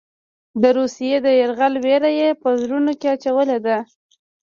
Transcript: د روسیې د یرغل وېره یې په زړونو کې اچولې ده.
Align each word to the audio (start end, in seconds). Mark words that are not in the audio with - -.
د 0.61 0.63
روسیې 0.77 1.15
د 1.25 1.27
یرغل 1.39 1.73
وېره 1.83 2.11
یې 2.19 2.29
په 2.41 2.49
زړونو 2.61 2.91
کې 2.99 3.07
اچولې 3.15 3.59
ده. 3.65 3.77